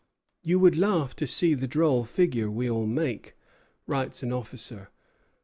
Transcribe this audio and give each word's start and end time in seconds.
"You 0.41 0.57
would 0.57 0.79
laugh 0.79 1.15
to 1.17 1.27
see 1.27 1.53
the 1.53 1.67
droll 1.67 2.05
figure 2.05 2.49
we 2.49 2.67
all 2.67 2.87
make," 2.87 3.35
writes 3.85 4.23
an 4.23 4.33
officer. 4.33 4.89